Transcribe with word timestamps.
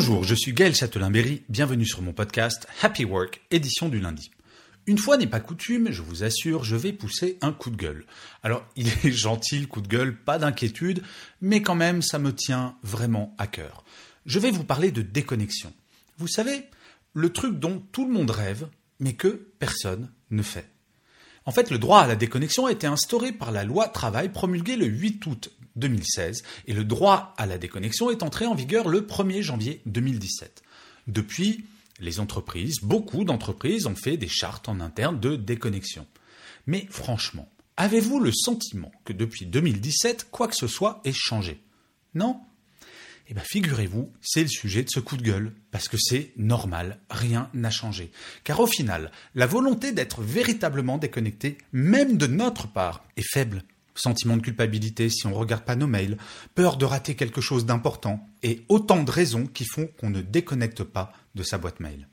Bonjour, 0.00 0.24
je 0.24 0.34
suis 0.34 0.54
Gaël 0.54 0.74
Châtelain-Berry, 0.74 1.42
bienvenue 1.50 1.84
sur 1.84 2.00
mon 2.00 2.14
podcast 2.14 2.66
Happy 2.80 3.04
Work, 3.04 3.42
édition 3.50 3.90
du 3.90 4.00
lundi. 4.00 4.30
Une 4.86 4.96
fois 4.96 5.18
n'est 5.18 5.26
pas 5.26 5.40
coutume, 5.40 5.92
je 5.92 6.00
vous 6.00 6.24
assure, 6.24 6.64
je 6.64 6.74
vais 6.74 6.94
pousser 6.94 7.36
un 7.42 7.52
coup 7.52 7.68
de 7.68 7.76
gueule. 7.76 8.06
Alors, 8.42 8.64
il 8.76 8.88
est 8.88 9.12
gentil 9.12 9.58
le 9.58 9.66
coup 9.66 9.82
de 9.82 9.88
gueule, 9.88 10.16
pas 10.16 10.38
d'inquiétude, 10.38 11.02
mais 11.42 11.60
quand 11.60 11.74
même, 11.74 12.00
ça 12.00 12.18
me 12.18 12.34
tient 12.34 12.76
vraiment 12.82 13.34
à 13.36 13.46
cœur. 13.46 13.84
Je 14.24 14.38
vais 14.38 14.50
vous 14.50 14.64
parler 14.64 14.90
de 14.90 15.02
déconnexion. 15.02 15.70
Vous 16.16 16.28
savez, 16.28 16.64
le 17.12 17.30
truc 17.30 17.58
dont 17.58 17.82
tout 17.92 18.06
le 18.06 18.14
monde 18.14 18.30
rêve, 18.30 18.68
mais 19.00 19.12
que 19.12 19.50
personne 19.58 20.10
ne 20.30 20.42
fait. 20.42 20.70
En 21.46 21.52
fait, 21.52 21.70
le 21.70 21.78
droit 21.78 22.00
à 22.00 22.06
la 22.06 22.16
déconnexion 22.16 22.66
a 22.66 22.72
été 22.72 22.86
instauré 22.86 23.32
par 23.32 23.50
la 23.50 23.64
loi 23.64 23.88
travail 23.88 24.28
promulguée 24.28 24.76
le 24.76 24.86
8 24.86 25.26
août 25.26 25.50
2016 25.76 26.42
et 26.66 26.72
le 26.72 26.84
droit 26.84 27.34
à 27.38 27.46
la 27.46 27.58
déconnexion 27.58 28.10
est 28.10 28.22
entré 28.22 28.46
en 28.46 28.54
vigueur 28.54 28.88
le 28.88 29.02
1er 29.02 29.42
janvier 29.42 29.80
2017. 29.86 30.62
Depuis, 31.06 31.64
les 31.98 32.20
entreprises, 32.20 32.80
beaucoup 32.82 33.24
d'entreprises 33.24 33.86
ont 33.86 33.94
fait 33.94 34.16
des 34.16 34.28
chartes 34.28 34.68
en 34.68 34.80
interne 34.80 35.18
de 35.18 35.36
déconnexion. 35.36 36.06
Mais 36.66 36.86
franchement, 36.90 37.48
avez-vous 37.76 38.20
le 38.20 38.32
sentiment 38.32 38.92
que 39.04 39.12
depuis 39.12 39.46
2017, 39.46 40.28
quoi 40.30 40.48
que 40.48 40.56
ce 40.56 40.66
soit 40.66 41.00
ait 41.04 41.12
changé? 41.12 41.62
Non? 42.14 42.40
Eh 43.30 43.34
bien, 43.34 43.44
figurez-vous, 43.44 44.12
c'est 44.20 44.42
le 44.42 44.48
sujet 44.48 44.82
de 44.82 44.90
ce 44.90 44.98
coup 44.98 45.16
de 45.16 45.22
gueule, 45.22 45.52
parce 45.70 45.86
que 45.86 45.96
c'est 45.96 46.32
normal, 46.36 46.98
rien 47.10 47.48
n'a 47.54 47.70
changé. 47.70 48.10
Car 48.42 48.58
au 48.58 48.66
final, 48.66 49.12
la 49.36 49.46
volonté 49.46 49.92
d'être 49.92 50.20
véritablement 50.20 50.98
déconnecté, 50.98 51.56
même 51.72 52.16
de 52.16 52.26
notre 52.26 52.66
part, 52.66 53.04
est 53.16 53.22
faible. 53.22 53.62
Sentiment 53.94 54.36
de 54.36 54.42
culpabilité 54.42 55.08
si 55.10 55.28
on 55.28 55.30
ne 55.30 55.36
regarde 55.36 55.62
pas 55.62 55.76
nos 55.76 55.86
mails, 55.86 56.18
peur 56.56 56.76
de 56.76 56.84
rater 56.84 57.14
quelque 57.14 57.40
chose 57.40 57.66
d'important, 57.66 58.26
et 58.42 58.64
autant 58.68 59.04
de 59.04 59.10
raisons 59.12 59.46
qui 59.46 59.64
font 59.64 59.86
qu'on 59.86 60.10
ne 60.10 60.22
déconnecte 60.22 60.82
pas 60.82 61.12
de 61.36 61.44
sa 61.44 61.56
boîte 61.56 61.78
mail. 61.78 62.08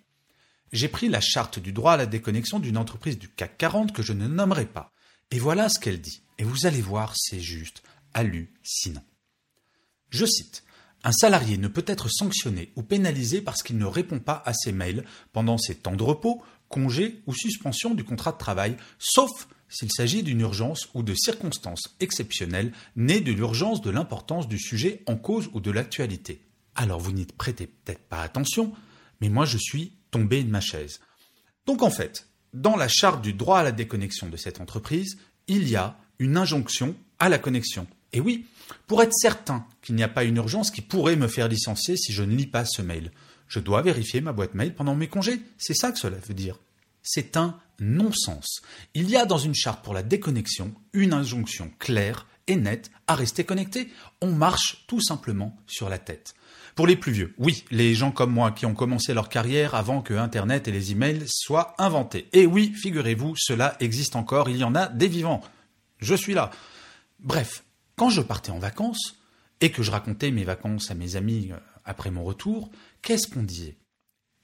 J'ai 0.71 0.87
pris 0.87 1.09
la 1.09 1.19
charte 1.19 1.57
du 1.57 1.71
droit 1.71 1.93
à 1.93 1.97
la 1.97 2.05
déconnexion 2.05 2.59
d'une 2.59 2.77
entreprise 2.77 3.17
du 3.17 3.27
CAC 3.27 3.57
40 3.57 3.91
que 3.91 4.03
je 4.03 4.13
ne 4.13 4.27
nommerai 4.27 4.67
pas. 4.67 4.93
Et 5.31 5.39
voilà 5.39 5.67
ce 5.67 5.79
qu'elle 5.79 5.99
dit. 5.99 6.21
Et 6.37 6.43
vous 6.43 6.67
allez 6.67 6.81
voir, 6.81 7.13
c'est 7.15 7.39
juste 7.39 7.81
hallucinant. 8.13 9.03
Je 10.11 10.25
cite. 10.27 10.63
Un 11.07 11.13
salarié 11.13 11.57
ne 11.57 11.69
peut 11.69 11.85
être 11.87 12.09
sanctionné 12.09 12.73
ou 12.75 12.83
pénalisé 12.83 13.39
parce 13.39 13.63
qu'il 13.63 13.77
ne 13.77 13.85
répond 13.85 14.19
pas 14.19 14.43
à 14.45 14.53
ses 14.53 14.73
mails 14.73 15.05
pendant 15.31 15.57
ses 15.57 15.75
temps 15.75 15.95
de 15.95 16.03
repos, 16.03 16.43
congés 16.67 17.21
ou 17.27 17.33
suspension 17.33 17.93
du 17.93 18.03
contrat 18.03 18.33
de 18.33 18.37
travail, 18.37 18.75
sauf 18.99 19.47
s'il 19.69 19.89
s'agit 19.89 20.21
d'une 20.21 20.41
urgence 20.41 20.89
ou 20.93 21.03
de 21.03 21.13
circonstances 21.15 21.95
exceptionnelles 22.01 22.73
nées 22.97 23.21
de 23.21 23.31
l'urgence 23.31 23.79
de 23.79 23.89
l'importance 23.89 24.49
du 24.49 24.59
sujet 24.59 25.01
en 25.05 25.15
cause 25.15 25.49
ou 25.53 25.61
de 25.61 25.71
l'actualité. 25.71 26.41
Alors 26.75 26.99
vous 26.99 27.13
n'y 27.13 27.25
prêtez 27.25 27.67
peut-être 27.67 28.03
pas 28.09 28.21
attention, 28.21 28.73
mais 29.21 29.29
moi 29.29 29.45
je 29.45 29.57
suis 29.57 29.93
tombé 30.11 30.43
de 30.43 30.51
ma 30.51 30.59
chaise. 30.59 30.99
Donc 31.65 31.83
en 31.83 31.89
fait, 31.89 32.27
dans 32.53 32.75
la 32.75 32.89
charte 32.89 33.21
du 33.21 33.31
droit 33.31 33.59
à 33.59 33.63
la 33.63 33.71
déconnexion 33.71 34.27
de 34.27 34.35
cette 34.35 34.59
entreprise, 34.59 35.17
il 35.47 35.69
y 35.69 35.77
a 35.77 35.97
une 36.19 36.35
injonction 36.35 36.97
à 37.17 37.29
la 37.29 37.39
connexion. 37.39 37.87
Et 38.17 38.19
oui, 38.19 38.47
pour 38.87 39.03
être 39.03 39.13
certain 39.13 39.67
qu'il 39.83 39.93
n'y 39.93 40.01
a 40.01 40.07
pas 40.07 40.23
une 40.23 40.37
urgence 40.37 40.71
qui 40.71 40.81
pourrait 40.81 41.15
me 41.15 41.27
faire 41.27 41.47
licencier 41.47 41.95
si 41.97 42.13
je 42.13 42.23
ne 42.23 42.35
lis 42.35 42.47
pas 42.47 42.65
ce 42.65 42.81
mail, 42.81 43.11
je 43.47 43.59
dois 43.59 43.83
vérifier 43.83 44.21
ma 44.21 44.33
boîte 44.33 44.55
mail 44.55 44.73
pendant 44.73 44.95
mes 44.95 45.07
congés. 45.07 45.39
C'est 45.59 45.75
ça 45.75 45.91
que 45.91 45.99
cela 45.99 46.17
veut 46.17 46.33
dire. 46.33 46.57
C'est 47.03 47.37
un 47.37 47.59
non-sens. 47.79 48.63
Il 48.95 49.07
y 49.07 49.15
a 49.15 49.27
dans 49.27 49.37
une 49.37 49.53
charte 49.53 49.83
pour 49.83 49.93
la 49.93 50.01
déconnexion 50.01 50.73
une 50.93 51.13
injonction 51.13 51.71
claire 51.77 52.25
et 52.47 52.55
nette 52.55 52.89
à 53.05 53.13
rester 53.13 53.43
connecté. 53.43 53.87
On 54.19 54.31
marche 54.31 54.85
tout 54.87 54.99
simplement 54.99 55.55
sur 55.67 55.87
la 55.87 55.99
tête. 55.99 56.33
Pour 56.73 56.87
les 56.87 56.95
plus 56.95 57.11
vieux, 57.11 57.35
oui, 57.37 57.65
les 57.69 57.93
gens 57.93 58.11
comme 58.11 58.33
moi 58.33 58.49
qui 58.49 58.65
ont 58.65 58.73
commencé 58.73 59.13
leur 59.13 59.29
carrière 59.29 59.75
avant 59.75 60.01
que 60.01 60.15
Internet 60.15 60.67
et 60.67 60.71
les 60.71 60.91
emails 60.91 61.25
soient 61.27 61.75
inventés. 61.77 62.29
Et 62.33 62.47
oui, 62.47 62.73
figurez-vous, 62.75 63.35
cela 63.37 63.77
existe 63.79 64.15
encore, 64.15 64.49
il 64.49 64.57
y 64.57 64.63
en 64.63 64.73
a 64.73 64.87
des 64.87 65.07
vivants. 65.07 65.41
Je 65.99 66.15
suis 66.15 66.33
là. 66.33 66.49
Bref, 67.19 67.63
quand 67.97 68.09
je 68.09 68.21
partais 68.21 68.51
en 68.51 68.59
vacances 68.59 69.17
et 69.59 69.71
que 69.71 69.83
je 69.83 69.91
racontais 69.91 70.31
mes 70.31 70.45
vacances 70.45 70.91
à 70.91 70.93
mes 70.93 71.17
amis 71.17 71.49
euh, 71.51 71.57
après 71.83 72.11
mon 72.11 72.23
retour, 72.23 72.69
qu'est-ce 73.01 73.27
qu'on 73.27 73.43
disait? 73.43 73.75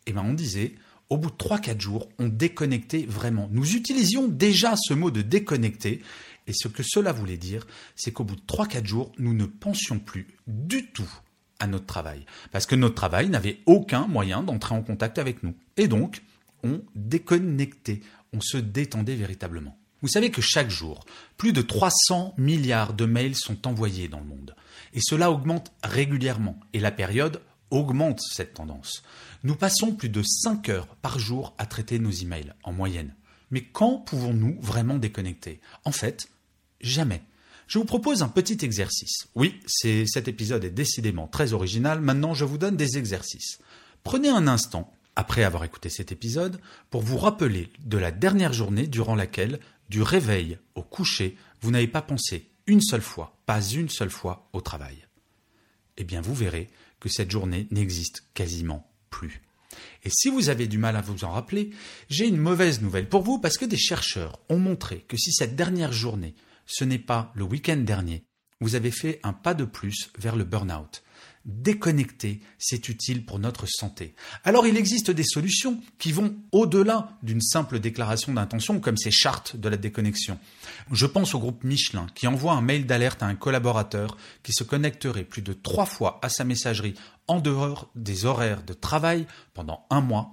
Eh 0.05 0.11
bien, 0.11 0.23
on 0.23 0.33
disait, 0.33 0.75
au 1.09 1.17
bout 1.17 1.29
de 1.29 1.35
3-4 1.35 1.79
jours, 1.79 2.09
on 2.19 2.27
déconnectait 2.27 3.05
vraiment. 3.07 3.47
Nous 3.51 3.75
utilisions 3.75 4.27
déjà 4.27 4.75
ce 4.75 4.93
mot 4.93 5.11
de 5.11 5.21
déconnecter, 5.21 6.01
et 6.47 6.53
ce 6.53 6.67
que 6.67 6.83
cela 6.83 7.13
voulait 7.13 7.37
dire, 7.37 7.65
c'est 7.95 8.11
qu'au 8.11 8.23
bout 8.23 8.35
de 8.35 8.41
3-4 8.41 8.85
jours, 8.85 9.11
nous 9.17 9.33
ne 9.33 9.45
pensions 9.45 9.99
plus 9.99 10.27
du 10.47 10.87
tout 10.87 11.09
à 11.59 11.67
notre 11.67 11.85
travail, 11.85 12.25
parce 12.51 12.65
que 12.65 12.75
notre 12.75 12.95
travail 12.95 13.29
n'avait 13.29 13.59
aucun 13.65 14.07
moyen 14.07 14.43
d'entrer 14.43 14.75
en 14.75 14.81
contact 14.81 15.19
avec 15.19 15.43
nous. 15.43 15.55
Et 15.77 15.87
donc, 15.87 16.23
on 16.63 16.81
déconnectait, 16.95 18.01
on 18.33 18.41
se 18.41 18.57
détendait 18.57 19.15
véritablement. 19.15 19.77
Vous 20.03 20.09
savez 20.09 20.31
que 20.31 20.41
chaque 20.41 20.69
jour, 20.69 21.05
plus 21.37 21.53
de 21.53 21.61
300 21.61 22.35
milliards 22.37 22.93
de 22.93 23.05
mails 23.05 23.37
sont 23.37 23.67
envoyés 23.67 24.09
dans 24.09 24.19
le 24.19 24.25
monde. 24.25 24.53
Et 24.93 24.99
cela 25.01 25.31
augmente 25.31 25.71
régulièrement. 25.81 26.59
Et 26.73 26.81
la 26.81 26.91
période 26.91 27.41
augmente 27.71 28.19
cette 28.19 28.53
tendance. 28.53 29.01
Nous 29.43 29.55
passons 29.55 29.93
plus 29.93 30.09
de 30.09 30.21
5 30.21 30.67
heures 30.67 30.87
par 30.97 31.19
jour 31.19 31.55
à 31.57 31.65
traiter 31.65 31.99
nos 31.99 32.11
emails, 32.11 32.53
en 32.63 32.73
moyenne. 32.73 33.15
Mais 33.49 33.63
quand 33.63 33.99
pouvons-nous 33.99 34.57
vraiment 34.59 34.97
déconnecter? 34.97 35.61
En 35.85 35.93
fait, 35.93 36.27
jamais. 36.81 37.21
Je 37.67 37.79
vous 37.79 37.85
propose 37.85 38.23
un 38.23 38.27
petit 38.27 38.57
exercice. 38.61 39.29
Oui, 39.35 39.61
cet 39.65 40.27
épisode 40.27 40.65
est 40.65 40.69
décidément 40.69 41.27
très 41.27 41.53
original. 41.53 42.01
Maintenant, 42.01 42.33
je 42.33 42.43
vous 42.43 42.57
donne 42.57 42.75
des 42.75 42.97
exercices. 42.97 43.59
Prenez 44.03 44.27
un 44.27 44.47
instant, 44.47 44.91
après 45.15 45.43
avoir 45.43 45.63
écouté 45.63 45.89
cet 45.89 46.11
épisode, 46.11 46.59
pour 46.89 47.03
vous 47.03 47.17
rappeler 47.17 47.69
de 47.85 47.97
la 47.97 48.11
dernière 48.11 48.51
journée 48.51 48.87
durant 48.87 49.15
laquelle 49.15 49.59
du 49.93 50.01
réveil 50.01 50.57
au 50.73 50.81
coucher, 50.81 51.37
vous 51.61 51.69
n'avez 51.69 51.87
pas 51.87 52.01
pensé 52.01 52.49
une 52.65 52.81
seule 52.81 53.03
fois, 53.03 53.37
pas 53.45 53.61
une 53.61 53.89
seule 53.89 54.09
fois 54.09 54.49
au 54.51 54.59
travail. 54.59 55.05
Eh 55.97 56.03
bien, 56.03 56.19
vous 56.19 56.33
verrez 56.33 56.71
que 56.99 57.09
cette 57.09 57.29
journée 57.29 57.67
n'existe 57.69 58.23
quasiment 58.33 58.91
plus. 59.11 59.43
Et 60.03 60.09
si 60.09 60.29
vous 60.29 60.49
avez 60.49 60.65
du 60.65 60.79
mal 60.79 60.95
à 60.95 61.01
vous 61.01 61.23
en 61.25 61.29
rappeler, 61.29 61.69
j'ai 62.09 62.27
une 62.27 62.37
mauvaise 62.37 62.81
nouvelle 62.81 63.07
pour 63.07 63.21
vous 63.21 63.37
parce 63.37 63.59
que 63.59 63.65
des 63.65 63.77
chercheurs 63.77 64.39
ont 64.49 64.57
montré 64.57 65.01
que 65.01 65.15
si 65.15 65.31
cette 65.31 65.55
dernière 65.55 65.93
journée, 65.93 66.33
ce 66.65 66.85
n'est 66.85 66.97
pas 66.97 67.31
le 67.35 67.43
week-end 67.43 67.77
dernier, 67.77 68.25
vous 68.61 68.73
avez 68.73 68.89
fait 68.89 69.19
un 69.21 69.33
pas 69.33 69.53
de 69.53 69.65
plus 69.65 70.09
vers 70.17 70.35
le 70.35 70.43
burn-out 70.43 71.03
déconnecter, 71.45 72.39
c'est 72.57 72.87
utile 72.89 73.25
pour 73.25 73.37
notre 73.37 73.65
santé. 73.67 74.15
Alors 74.43 74.65
il 74.65 74.77
existe 74.77 75.11
des 75.11 75.23
solutions 75.23 75.81
qui 75.99 76.11
vont 76.11 76.35
au-delà 76.51 77.17
d'une 77.21 77.41
simple 77.41 77.79
déclaration 77.79 78.33
d'intention 78.33 78.79
comme 78.79 78.97
ces 78.97 79.11
chartes 79.11 79.57
de 79.57 79.69
la 79.69 79.77
déconnexion. 79.77 80.39
Je 80.91 81.05
pense 81.05 81.35
au 81.35 81.39
groupe 81.39 81.63
Michelin 81.63 82.07
qui 82.15 82.27
envoie 82.27 82.53
un 82.53 82.61
mail 82.61 82.85
d'alerte 82.85 83.23
à 83.23 83.27
un 83.27 83.35
collaborateur 83.35 84.17
qui 84.41 84.53
se 84.53 84.63
connecterait 84.63 85.25
plus 85.25 85.41
de 85.41 85.53
trois 85.53 85.85
fois 85.85 86.19
à 86.21 86.29
sa 86.29 86.43
messagerie 86.45 86.95
en 87.27 87.39
dehors 87.39 87.89
des 87.95 88.25
horaires 88.25 88.63
de 88.63 88.73
travail 88.73 89.25
pendant 89.53 89.85
un 89.89 90.01
mois 90.01 90.31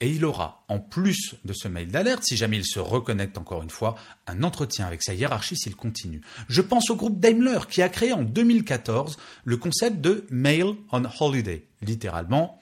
et 0.00 0.10
il 0.10 0.24
aura, 0.24 0.64
en 0.68 0.78
plus 0.78 1.34
de 1.44 1.52
ce 1.52 1.68
mail 1.68 1.88
d'alerte, 1.88 2.24
si 2.24 2.36
jamais 2.36 2.56
il 2.56 2.64
se 2.64 2.78
reconnecte 2.78 3.36
encore 3.36 3.62
une 3.62 3.70
fois, 3.70 3.96
un 4.26 4.42
entretien 4.42 4.86
avec 4.86 5.02
sa 5.02 5.14
hiérarchie 5.14 5.56
s'il 5.56 5.76
continue. 5.76 6.22
Je 6.48 6.62
pense 6.62 6.88
au 6.90 6.96
groupe 6.96 7.20
Daimler 7.20 7.60
qui 7.68 7.82
a 7.82 7.88
créé 7.88 8.12
en 8.12 8.22
2014 8.22 9.18
le 9.44 9.56
concept 9.58 10.00
de 10.00 10.26
Mail 10.30 10.74
on 10.90 11.04
Holiday, 11.20 11.66
littéralement 11.82 12.58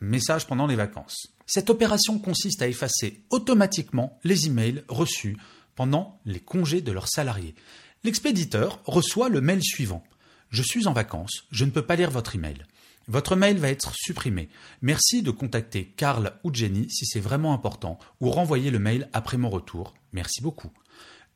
message 0.00 0.46
pendant 0.46 0.66
les 0.66 0.76
vacances. 0.76 1.28
Cette 1.46 1.70
opération 1.70 2.18
consiste 2.18 2.62
à 2.62 2.68
effacer 2.68 3.24
automatiquement 3.30 4.18
les 4.24 4.46
emails 4.46 4.84
reçus 4.88 5.36
pendant 5.74 6.20
les 6.24 6.40
congés 6.40 6.80
de 6.80 6.92
leurs 6.92 7.08
salariés. 7.08 7.54
L'expéditeur 8.04 8.80
reçoit 8.84 9.28
le 9.28 9.40
mail 9.40 9.62
suivant. 9.62 10.04
Je 10.50 10.62
suis 10.62 10.86
en 10.86 10.92
vacances, 10.92 11.44
je 11.50 11.64
ne 11.64 11.70
peux 11.70 11.82
pas 11.82 11.96
lire 11.96 12.10
votre 12.10 12.36
email. 12.36 12.64
Votre 13.08 13.36
mail 13.36 13.58
va 13.58 13.68
être 13.68 13.92
supprimé. 13.94 14.48
Merci 14.82 15.22
de 15.22 15.30
contacter 15.30 15.86
Carl 15.96 16.32
ou 16.42 16.52
Jenny 16.52 16.90
si 16.90 17.06
c'est 17.06 17.20
vraiment 17.20 17.52
important 17.52 17.98
ou 18.20 18.30
renvoyer 18.30 18.70
le 18.70 18.80
mail 18.80 19.08
après 19.12 19.36
mon 19.36 19.48
retour. 19.48 19.94
Merci 20.12 20.42
beaucoup. 20.42 20.72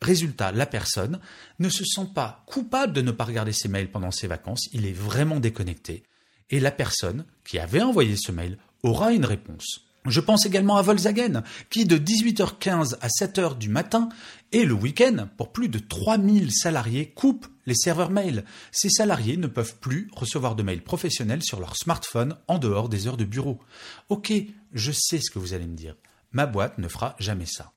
Résultat, 0.02 0.50
la 0.50 0.66
personne 0.66 1.20
ne 1.58 1.68
se 1.68 1.84
sent 1.84 2.08
pas 2.14 2.42
coupable 2.46 2.92
de 2.92 3.02
ne 3.02 3.12
pas 3.12 3.24
regarder 3.24 3.52
ses 3.52 3.68
mails 3.68 3.90
pendant 3.90 4.10
ses 4.10 4.26
vacances, 4.26 4.68
il 4.72 4.86
est 4.86 4.92
vraiment 4.92 5.40
déconnecté. 5.40 6.02
Et 6.48 6.58
la 6.58 6.70
personne 6.70 7.24
qui 7.44 7.58
avait 7.58 7.82
envoyé 7.82 8.16
ce 8.16 8.32
mail 8.32 8.58
aura 8.82 9.12
une 9.12 9.26
réponse. 9.26 9.89
Je 10.06 10.20
pense 10.20 10.46
également 10.46 10.76
à 10.76 10.82
Volkswagen, 10.82 11.42
qui 11.68 11.84
de 11.84 11.98
18h15 11.98 12.96
à 13.02 13.08
7h 13.08 13.58
du 13.58 13.68
matin 13.68 14.08
et 14.50 14.64
le 14.64 14.72
week-end, 14.72 15.28
pour 15.36 15.52
plus 15.52 15.68
de 15.68 15.78
3000 15.78 16.52
salariés, 16.52 17.10
coupe 17.10 17.46
les 17.66 17.74
serveurs 17.74 18.10
mail. 18.10 18.44
Ces 18.72 18.88
salariés 18.88 19.36
ne 19.36 19.46
peuvent 19.46 19.76
plus 19.76 20.08
recevoir 20.12 20.56
de 20.56 20.62
mails 20.62 20.82
professionnels 20.82 21.42
sur 21.42 21.60
leur 21.60 21.76
smartphone 21.76 22.36
en 22.48 22.58
dehors 22.58 22.88
des 22.88 23.06
heures 23.06 23.18
de 23.18 23.24
bureau. 23.24 23.60
Ok, 24.08 24.32
je 24.72 24.92
sais 24.92 25.20
ce 25.20 25.30
que 25.30 25.38
vous 25.38 25.52
allez 25.52 25.66
me 25.66 25.76
dire. 25.76 25.96
Ma 26.32 26.46
boîte 26.46 26.78
ne 26.78 26.88
fera 26.88 27.14
jamais 27.18 27.46
ça. 27.46 27.72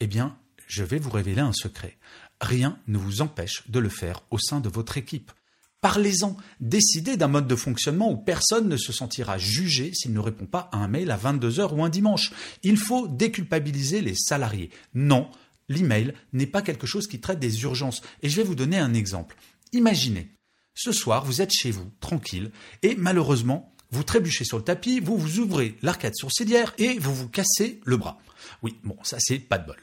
Eh 0.00 0.06
bien, 0.06 0.36
je 0.66 0.82
vais 0.82 0.98
vous 0.98 1.10
révéler 1.10 1.40
un 1.40 1.52
secret. 1.52 1.98
Rien 2.40 2.78
ne 2.88 2.98
vous 2.98 3.22
empêche 3.22 3.68
de 3.70 3.78
le 3.78 3.88
faire 3.88 4.22
au 4.30 4.38
sein 4.38 4.60
de 4.60 4.68
votre 4.68 4.98
équipe. 4.98 5.30
Parlez-en. 5.80 6.36
Décidez 6.60 7.16
d'un 7.16 7.28
mode 7.28 7.46
de 7.46 7.56
fonctionnement 7.56 8.10
où 8.10 8.16
personne 8.18 8.68
ne 8.68 8.76
se 8.76 8.92
sentira 8.92 9.38
jugé 9.38 9.92
s'il 9.94 10.12
ne 10.12 10.18
répond 10.18 10.46
pas 10.46 10.68
à 10.72 10.76
un 10.76 10.88
mail 10.88 11.10
à 11.10 11.16
22h 11.16 11.74
ou 11.74 11.82
un 11.82 11.88
dimanche. 11.88 12.32
Il 12.62 12.76
faut 12.76 13.08
déculpabiliser 13.08 14.02
les 14.02 14.14
salariés. 14.14 14.70
Non, 14.94 15.30
l'email 15.68 16.12
n'est 16.34 16.46
pas 16.46 16.60
quelque 16.60 16.86
chose 16.86 17.06
qui 17.06 17.20
traite 17.20 17.38
des 17.38 17.62
urgences. 17.62 18.02
Et 18.22 18.28
je 18.28 18.36
vais 18.36 18.42
vous 18.42 18.54
donner 18.54 18.78
un 18.78 18.92
exemple. 18.92 19.36
Imaginez, 19.72 20.28
ce 20.74 20.92
soir, 20.92 21.24
vous 21.24 21.40
êtes 21.40 21.52
chez 21.52 21.70
vous, 21.70 21.90
tranquille, 22.00 22.50
et 22.82 22.94
malheureusement, 22.96 23.74
vous 23.90 24.04
trébuchez 24.04 24.44
sur 24.44 24.58
le 24.58 24.64
tapis, 24.64 25.00
vous 25.00 25.16
vous 25.16 25.38
ouvrez 25.38 25.76
l'arcade 25.82 26.14
sourcilière 26.14 26.74
et 26.78 26.98
vous 26.98 27.14
vous 27.14 27.28
cassez 27.28 27.80
le 27.84 27.96
bras. 27.96 28.20
Oui, 28.62 28.76
bon, 28.84 28.96
ça 29.02 29.16
c'est 29.18 29.38
pas 29.38 29.58
de 29.58 29.66
bol. 29.66 29.80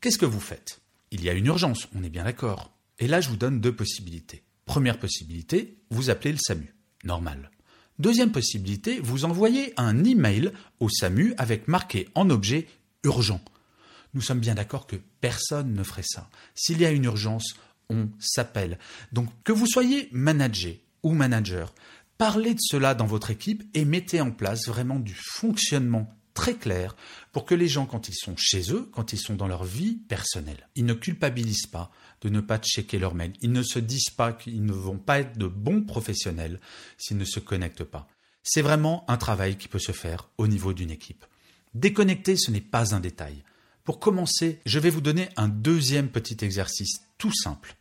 Qu'est-ce 0.00 0.18
que 0.18 0.26
vous 0.26 0.40
faites? 0.40 0.80
Il 1.10 1.22
y 1.22 1.28
a 1.28 1.32
une 1.32 1.46
urgence, 1.46 1.88
on 1.94 2.02
est 2.02 2.10
bien 2.10 2.24
d'accord. 2.24 2.72
Et 2.98 3.06
là, 3.06 3.20
je 3.20 3.28
vous 3.28 3.36
donne 3.36 3.60
deux 3.60 3.74
possibilités. 3.74 4.42
Première 4.66 4.98
possibilité, 4.98 5.78
vous 5.90 6.10
appelez 6.10 6.32
le 6.32 6.38
SAMU. 6.38 6.74
Normal. 7.04 7.50
Deuxième 7.98 8.32
possibilité, 8.32 9.00
vous 9.00 9.24
envoyez 9.24 9.72
un 9.78 10.04
email 10.04 10.52
au 10.80 10.90
SAMU 10.90 11.34
avec 11.38 11.66
marqué 11.66 12.08
en 12.14 12.28
objet 12.28 12.66
urgent. 13.04 13.40
Nous 14.12 14.20
sommes 14.20 14.40
bien 14.40 14.54
d'accord 14.54 14.86
que 14.86 14.96
personne 15.20 15.74
ne 15.74 15.82
ferait 15.82 16.02
ça. 16.04 16.28
S'il 16.54 16.80
y 16.80 16.84
a 16.84 16.90
une 16.90 17.04
urgence, 17.04 17.54
on 17.88 18.08
s'appelle. 18.18 18.78
Donc 19.12 19.28
que 19.44 19.52
vous 19.52 19.66
soyez 19.66 20.08
manager 20.12 20.74
ou 21.02 21.12
manager, 21.12 21.74
parlez 22.18 22.54
de 22.54 22.60
cela 22.60 22.94
dans 22.94 23.06
votre 23.06 23.30
équipe 23.30 23.62
et 23.72 23.84
mettez 23.84 24.20
en 24.20 24.30
place 24.30 24.66
vraiment 24.66 24.98
du 24.98 25.14
fonctionnement 25.14 26.12
très 26.36 26.54
clair 26.54 26.94
pour 27.32 27.44
que 27.46 27.56
les 27.56 27.66
gens, 27.66 27.86
quand 27.86 28.08
ils 28.08 28.14
sont 28.14 28.36
chez 28.36 28.72
eux, 28.72 28.88
quand 28.92 29.12
ils 29.12 29.18
sont 29.18 29.34
dans 29.34 29.48
leur 29.48 29.64
vie 29.64 29.96
personnelle, 30.08 30.68
ils 30.76 30.84
ne 30.84 30.94
culpabilisent 30.94 31.66
pas, 31.66 31.90
de 32.20 32.28
ne 32.28 32.40
pas 32.40 32.58
checker 32.58 33.00
leur 33.00 33.14
mail. 33.14 33.32
Ils 33.40 33.50
ne 33.50 33.62
se 33.62 33.80
disent 33.80 34.10
pas 34.10 34.32
qu'ils 34.32 34.64
ne 34.64 34.72
vont 34.72 34.98
pas 34.98 35.20
être 35.20 35.36
de 35.36 35.48
bons 35.48 35.82
professionnels 35.82 36.60
s'ils 36.98 37.16
ne 37.16 37.24
se 37.24 37.40
connectent 37.40 37.84
pas. 37.84 38.06
C'est 38.44 38.62
vraiment 38.62 39.04
un 39.08 39.16
travail 39.16 39.56
qui 39.56 39.66
peut 39.66 39.80
se 39.80 39.92
faire 39.92 40.28
au 40.38 40.46
niveau 40.46 40.72
d'une 40.72 40.92
équipe. 40.92 41.24
Déconnecter, 41.74 42.36
ce 42.36 42.52
n'est 42.52 42.60
pas 42.60 42.94
un 42.94 43.00
détail. 43.00 43.42
Pour 43.82 43.98
commencer, 43.98 44.60
je 44.66 44.78
vais 44.78 44.90
vous 44.90 45.00
donner 45.00 45.28
un 45.36 45.48
deuxième 45.48 46.08
petit 46.08 46.44
exercice 46.44 47.00
tout 47.18 47.32
simple. 47.32 47.76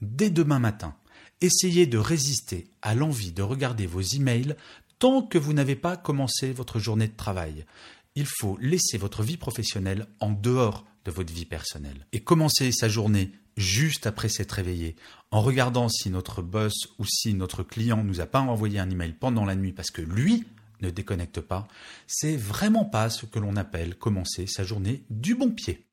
Dès 0.00 0.30
demain 0.30 0.58
matin, 0.58 0.94
essayez 1.40 1.86
de 1.86 1.98
résister 1.98 2.68
à 2.82 2.94
l'envie 2.94 3.32
de 3.32 3.42
regarder 3.42 3.86
vos 3.86 4.00
emails 4.00 4.56
tant 4.98 5.22
que 5.22 5.38
vous 5.38 5.52
n'avez 5.52 5.76
pas 5.76 5.96
commencé 5.96 6.52
votre 6.52 6.78
journée 6.78 7.08
de 7.08 7.16
travail. 7.16 7.66
Il 8.14 8.26
faut 8.26 8.56
laisser 8.60 8.98
votre 8.98 9.22
vie 9.22 9.36
professionnelle 9.36 10.06
en 10.20 10.30
dehors 10.30 10.84
de 11.04 11.10
votre 11.10 11.32
vie 11.32 11.44
personnelle 11.44 12.06
et 12.12 12.20
commencer 12.20 12.72
sa 12.72 12.88
journée 12.88 13.32
juste 13.56 14.06
après 14.06 14.28
s'être 14.28 14.52
réveillé, 14.52 14.96
en 15.30 15.40
regardant 15.40 15.88
si 15.88 16.10
notre 16.10 16.42
boss 16.42 16.74
ou 16.98 17.04
si 17.06 17.34
notre 17.34 17.62
client 17.62 18.04
nous 18.04 18.20
a 18.20 18.26
pas 18.26 18.40
envoyé 18.40 18.78
un 18.78 18.90
email 18.90 19.12
pendant 19.12 19.44
la 19.44 19.54
nuit 19.54 19.72
parce 19.72 19.90
que 19.90 20.02
lui 20.02 20.44
ne 20.82 20.90
déconnecte 20.90 21.40
pas, 21.40 21.66
c'est 22.06 22.36
vraiment 22.36 22.84
pas 22.84 23.08
ce 23.08 23.24
que 23.24 23.38
l'on 23.38 23.56
appelle 23.56 23.96
commencer 23.96 24.46
sa 24.46 24.62
journée 24.62 25.04
du 25.08 25.34
bon 25.34 25.50
pied. 25.50 25.86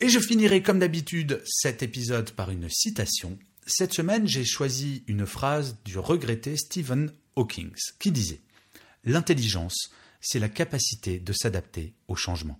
Et 0.00 0.08
je 0.08 0.18
finirai 0.18 0.62
comme 0.62 0.80
d'habitude 0.80 1.42
cet 1.46 1.82
épisode 1.82 2.32
par 2.32 2.50
une 2.50 2.68
citation. 2.68 3.38
Cette 3.66 3.94
semaine, 3.94 4.26
j'ai 4.26 4.44
choisi 4.44 5.04
une 5.06 5.26
phrase 5.26 5.78
du 5.84 5.98
regretté 5.98 6.56
Stephen 6.56 7.12
Hawking 7.36 7.70
qui 7.98 8.10
disait 8.10 8.40
L'intelligence, 9.04 9.90
c'est 10.20 10.38
la 10.38 10.48
capacité 10.48 11.20
de 11.20 11.32
s'adapter 11.32 11.94
au 12.08 12.16
changement. 12.16 12.58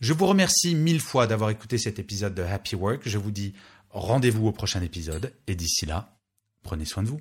Je 0.00 0.12
vous 0.12 0.26
remercie 0.26 0.74
mille 0.74 1.00
fois 1.00 1.26
d'avoir 1.26 1.50
écouté 1.50 1.78
cet 1.78 1.98
épisode 1.98 2.34
de 2.34 2.42
Happy 2.42 2.74
Work. 2.74 3.02
Je 3.08 3.18
vous 3.18 3.30
dis 3.30 3.54
rendez-vous 3.90 4.46
au 4.46 4.52
prochain 4.52 4.82
épisode 4.82 5.32
et 5.46 5.54
d'ici 5.54 5.86
là, 5.86 6.18
prenez 6.62 6.84
soin 6.84 7.02
de 7.02 7.08
vous. 7.08 7.20